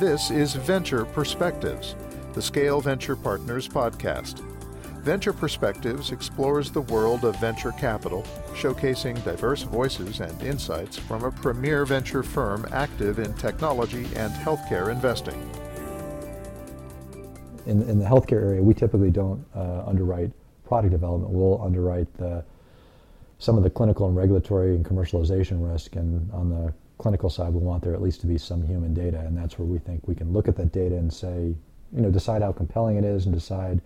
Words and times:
This 0.00 0.32
is 0.32 0.54
Venture 0.54 1.04
Perspectives, 1.04 1.94
the 2.32 2.42
Scale 2.42 2.80
Venture 2.80 3.14
Partners 3.14 3.68
podcast. 3.68 4.40
Venture 5.02 5.32
Perspectives 5.32 6.10
explores 6.10 6.72
the 6.72 6.80
world 6.80 7.24
of 7.24 7.38
venture 7.38 7.70
capital, 7.70 8.24
showcasing 8.54 9.22
diverse 9.24 9.62
voices 9.62 10.18
and 10.18 10.42
insights 10.42 10.98
from 10.98 11.22
a 11.22 11.30
premier 11.30 11.84
venture 11.84 12.24
firm 12.24 12.66
active 12.72 13.20
in 13.20 13.32
technology 13.34 14.04
and 14.16 14.32
healthcare 14.32 14.90
investing. 14.90 15.40
In, 17.66 17.82
in 17.88 18.00
the 18.00 18.04
healthcare 18.04 18.42
area, 18.42 18.62
we 18.62 18.74
typically 18.74 19.12
don't 19.12 19.44
uh, 19.54 19.84
underwrite 19.86 20.32
product 20.66 20.90
development. 20.90 21.30
We'll 21.32 21.62
underwrite 21.62 22.12
the, 22.14 22.44
some 23.38 23.56
of 23.56 23.62
the 23.62 23.70
clinical 23.70 24.08
and 24.08 24.16
regulatory 24.16 24.74
and 24.74 24.84
commercialization 24.84 25.70
risk, 25.70 25.94
and 25.94 26.28
on 26.32 26.50
the 26.50 26.74
clinical 27.04 27.28
side, 27.28 27.52
we 27.52 27.60
want 27.60 27.82
there 27.82 27.92
at 27.92 28.00
least 28.00 28.22
to 28.22 28.26
be 28.26 28.38
some 28.38 28.66
human 28.66 28.94
data, 28.94 29.18
and 29.18 29.36
that's 29.36 29.58
where 29.58 29.68
we 29.68 29.76
think 29.76 30.08
we 30.08 30.14
can 30.14 30.32
look 30.32 30.48
at 30.48 30.56
that 30.56 30.72
data 30.72 30.96
and 30.96 31.12
say, 31.12 31.54
you 31.92 32.00
know, 32.00 32.10
decide 32.10 32.40
how 32.40 32.50
compelling 32.50 32.96
it 32.96 33.04
is 33.04 33.26
and 33.26 33.34
decide 33.34 33.82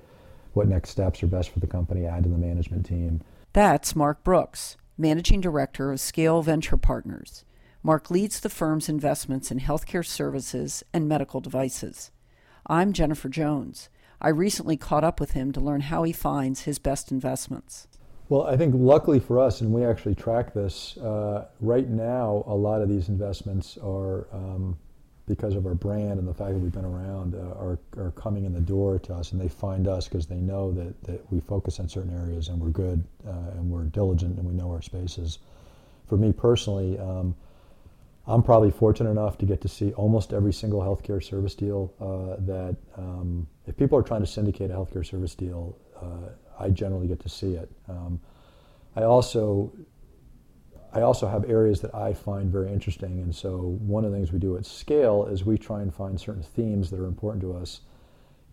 what 0.52 0.68
next 0.68 0.90
steps 0.90 1.20
are 1.24 1.26
best 1.26 1.50
for 1.50 1.58
the 1.58 1.66
company, 1.66 2.06
add 2.06 2.22
to 2.22 2.28
the 2.28 2.38
management 2.38 2.86
team. 2.86 3.20
That's 3.54 3.96
Mark 3.96 4.22
Brooks, 4.22 4.76
Managing 4.96 5.40
Director 5.40 5.90
of 5.90 5.98
Scale 5.98 6.42
Venture 6.42 6.76
Partners. 6.76 7.44
Mark 7.82 8.08
leads 8.08 8.38
the 8.38 8.48
firm's 8.48 8.88
investments 8.88 9.50
in 9.50 9.58
healthcare 9.58 10.06
services 10.06 10.84
and 10.92 11.08
medical 11.08 11.40
devices. 11.40 12.12
I'm 12.68 12.92
Jennifer 12.92 13.28
Jones. 13.28 13.88
I 14.20 14.28
recently 14.28 14.76
caught 14.76 15.02
up 15.02 15.18
with 15.18 15.32
him 15.32 15.50
to 15.50 15.60
learn 15.60 15.80
how 15.80 16.04
he 16.04 16.12
finds 16.12 16.62
his 16.62 16.78
best 16.78 17.10
investments. 17.10 17.88
Well, 18.28 18.42
I 18.42 18.58
think 18.58 18.74
luckily 18.76 19.20
for 19.20 19.38
us, 19.38 19.62
and 19.62 19.72
we 19.72 19.84
actually 19.84 20.14
track 20.14 20.52
this, 20.52 20.98
uh, 20.98 21.46
right 21.60 21.88
now, 21.88 22.44
a 22.46 22.54
lot 22.54 22.82
of 22.82 22.88
these 22.88 23.08
investments 23.08 23.78
are, 23.82 24.26
um, 24.32 24.76
because 25.26 25.54
of 25.54 25.64
our 25.64 25.74
brand 25.74 26.18
and 26.18 26.28
the 26.28 26.34
fact 26.34 26.52
that 26.52 26.58
we've 26.58 26.72
been 26.72 26.84
around, 26.84 27.34
uh, 27.34 27.38
are, 27.58 27.78
are 27.96 28.10
coming 28.12 28.44
in 28.44 28.52
the 28.52 28.60
door 28.60 28.98
to 28.98 29.14
us, 29.14 29.32
and 29.32 29.40
they 29.40 29.48
find 29.48 29.88
us 29.88 30.08
because 30.08 30.26
they 30.26 30.40
know 30.40 30.72
that, 30.72 31.02
that 31.04 31.32
we 31.32 31.40
focus 31.40 31.80
on 31.80 31.88
certain 31.88 32.14
areas 32.14 32.48
and 32.48 32.60
we're 32.60 32.68
good 32.68 33.02
uh, 33.26 33.52
and 33.56 33.70
we're 33.70 33.84
diligent 33.84 34.38
and 34.38 34.46
we 34.46 34.52
know 34.52 34.70
our 34.70 34.82
spaces. 34.82 35.38
For 36.06 36.18
me 36.18 36.30
personally, 36.30 36.98
um, 36.98 37.34
I'm 38.26 38.42
probably 38.42 38.70
fortunate 38.70 39.10
enough 39.10 39.38
to 39.38 39.46
get 39.46 39.62
to 39.62 39.68
see 39.68 39.94
almost 39.94 40.34
every 40.34 40.52
single 40.52 40.82
healthcare 40.82 41.22
service 41.24 41.54
deal 41.54 41.94
uh, 41.98 42.36
that, 42.44 42.76
um, 42.98 43.46
if 43.66 43.74
people 43.78 43.98
are 43.98 44.02
trying 44.02 44.20
to 44.20 44.26
syndicate 44.26 44.70
a 44.70 44.74
healthcare 44.74 45.04
service 45.04 45.34
deal, 45.34 45.78
uh, 45.96 46.28
I 46.58 46.70
generally 46.70 47.06
get 47.06 47.20
to 47.20 47.28
see 47.28 47.54
it. 47.54 47.70
Um, 47.88 48.20
I 48.96 49.02
also 49.02 49.72
I 50.92 51.02
also 51.02 51.28
have 51.28 51.48
areas 51.48 51.80
that 51.82 51.94
I 51.94 52.14
find 52.14 52.50
very 52.50 52.72
interesting, 52.72 53.20
and 53.20 53.34
so 53.34 53.78
one 53.80 54.04
of 54.04 54.10
the 54.10 54.16
things 54.16 54.32
we 54.32 54.38
do 54.38 54.56
at 54.56 54.64
scale 54.64 55.26
is 55.26 55.44
we 55.44 55.58
try 55.58 55.82
and 55.82 55.94
find 55.94 56.18
certain 56.18 56.42
themes 56.42 56.90
that 56.90 56.98
are 56.98 57.06
important 57.06 57.42
to 57.42 57.52
us, 57.52 57.82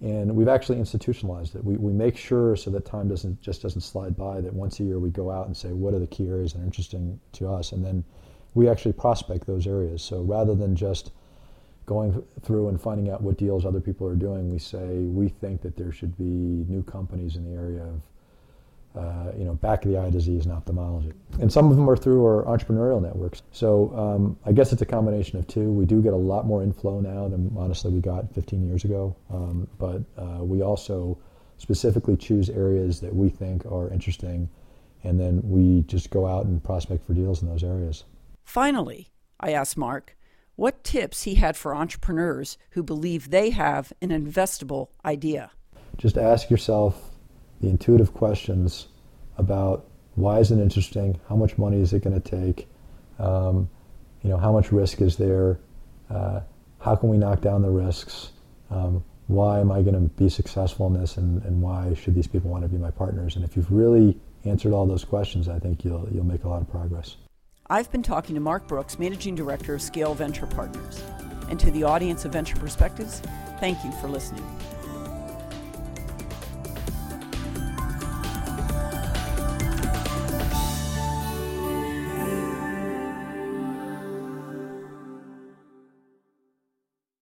and 0.02 0.36
we've 0.36 0.50
actually 0.50 0.78
institutionalized 0.80 1.56
it. 1.56 1.64
We, 1.64 1.78
we 1.78 1.94
make 1.94 2.18
sure 2.18 2.58
so 2.58 2.70
that 2.72 2.86
time 2.86 3.08
doesn't 3.08 3.42
just 3.42 3.62
doesn't 3.62 3.82
slide 3.82 4.18
by. 4.18 4.42
That 4.42 4.54
once 4.54 4.80
a 4.80 4.84
year 4.84 5.00
we 5.00 5.10
go 5.10 5.32
out 5.32 5.48
and 5.48 5.56
say 5.56 5.70
what 5.70 5.94
are 5.94 6.00
the 6.00 6.08
key 6.08 6.28
areas 6.28 6.54
that 6.54 6.60
are 6.60 6.66
interesting 6.66 7.20
to 7.34 7.48
us, 7.48 7.72
and 7.72 7.84
then 7.86 8.04
we 8.54 8.68
actually 8.68 8.94
prospect 8.94 9.48
those 9.48 9.66
areas. 9.66 10.02
So 10.02 10.22
rather 10.22 10.56
than 10.56 10.76
just 10.76 11.12
going 11.86 12.24
through 12.42 12.70
and 12.70 12.82
finding 12.82 13.10
out 13.10 13.22
what 13.22 13.38
deals 13.38 13.66
other 13.66 13.80
people 13.80 14.08
are 14.08 14.16
doing, 14.16 14.52
we 14.52 14.60
say 14.60 15.00
we 15.00 15.30
think 15.30 15.62
that 15.62 15.76
there 15.76 15.92
should 15.92 16.18
be 16.18 16.24
new 16.72 16.84
companies 16.84 17.36
in 17.36 17.44
the 17.44 17.56
area 17.56 17.84
of 17.84 18.02
uh, 18.96 19.32
you 19.38 19.44
know, 19.44 19.54
back 19.56 19.84
of 19.84 19.92
the 19.92 19.98
eye 19.98 20.10
disease 20.10 20.46
and 20.46 20.54
ophthalmology. 20.54 21.12
And 21.42 21.52
some 21.52 21.70
of 21.70 21.76
them 21.76 21.90
are 21.90 21.98
through 21.98 22.24
our 22.24 22.44
entrepreneurial 22.44 23.02
networks. 23.02 23.42
So 23.52 23.94
um, 23.96 24.38
I 24.46 24.54
guess 24.54 24.72
it's 24.72 24.82
a 24.82 24.86
combination 24.86 25.38
of 25.38 25.48
two. 25.48 25.70
We 25.72 25.86
do 25.86 26.02
get 26.02 26.14
a 26.14 26.18
lot 26.18 26.46
more 26.46 26.64
inflow 26.64 27.02
now 27.02 27.28
than 27.28 27.54
honestly 27.58 27.92
we 27.92 28.00
got 28.00 28.34
15 28.34 28.66
years 28.66 28.86
ago. 28.86 29.16
Um, 29.30 29.68
but 29.78 30.02
uh, 30.18 30.44
we 30.44 30.62
also 30.62 31.18
specifically 31.58 32.16
choose 32.16 32.50
areas 32.50 33.02
that 33.02 33.14
we 33.14 33.30
think 33.30 33.66
are 33.66 33.90
interesting, 33.90 34.50
and 35.04 35.20
then 35.20 35.42
we 35.44 35.82
just 35.84 36.10
go 36.10 36.26
out 36.26 36.46
and 36.46 36.64
prospect 36.64 37.06
for 37.06 37.14
deals 37.14 37.42
in 37.42 37.50
those 37.50 37.64
areas. 37.64 38.06
Finally, 38.44 39.10
I 39.40 39.52
asked 39.52 39.78
Mark 39.78 40.16
what 40.56 40.84
tips 40.84 41.24
he 41.24 41.36
had 41.36 41.58
for 41.58 41.76
entrepreneurs 41.76 42.58
who 42.72 42.84
believe 42.84 43.30
they 43.30 43.50
have 43.50 43.92
an 44.02 44.10
investable 44.10 44.90
idea. 45.04 45.52
Just 45.98 46.18
ask 46.18 46.50
yourself 46.50 47.12
the 47.62 47.70
intuitive 47.70 48.14
questions 48.14 48.88
about 49.38 49.86
why 50.16 50.40
is 50.40 50.52
it 50.52 50.60
interesting, 50.60 51.20
how 51.28 51.36
much 51.36 51.58
money 51.58 51.82
is 51.82 51.94
it 51.94 52.04
going 52.04 52.20
to 52.20 52.30
take, 52.30 52.68
um, 53.20 53.70
you 54.24 54.30
know, 54.30 54.38
how 54.38 54.52
much 54.52 54.72
risk 54.72 55.02
is 55.02 55.18
there, 55.18 55.60
uh, 56.10 56.40
how 56.80 56.96
can 56.96 57.10
we 57.10 57.18
knock 57.18 57.42
down 57.42 57.62
the 57.62 57.70
risks, 57.70 58.32
um, 58.70 59.04
why 59.28 59.60
am 59.60 59.72
I 59.72 59.82
going 59.82 59.96
to 59.96 60.14
be 60.16 60.30
successful 60.30 60.88
in 60.88 60.94
this, 60.94 61.18
and, 61.18 61.42
and 61.44 61.62
why 61.62 61.94
should 61.96 62.14
these 62.14 62.28
people 62.28 62.50
want 62.50 62.64
to 62.64 62.70
be 62.70 62.78
my 62.78 62.92
partners? 62.92 63.36
And 63.36 63.44
if 63.44 63.56
you've 63.56 63.72
really 63.72 64.18
answered 64.46 64.72
all 64.72 64.86
those 64.86 65.04
questions, 65.04 65.50
I 65.50 65.60
think 65.60 65.84
you'll 65.84 66.08
you'll 66.12 66.26
make 66.26 66.44
a 66.44 66.50
lot 66.50 66.62
of 66.62 66.70
progress. 66.70 67.18
I've 67.68 67.92
been 67.92 68.04
talking 68.04 68.36
to 68.36 68.42
Mark 68.42 68.68
Brooks, 68.68 69.00
Managing 69.00 69.34
Director 69.34 69.74
of 69.74 69.82
Scale 69.82 70.14
Venture 70.14 70.46
Partners. 70.46 71.02
And 71.50 71.60
to 71.60 71.72
the 71.72 71.84
audience 71.84 72.24
of 72.24 72.32
Venture 72.32 72.58
Perspectives, 72.58 73.24
thank 73.60 73.84
you 73.84 73.92
for 73.94 74.08
listening. 74.08 74.46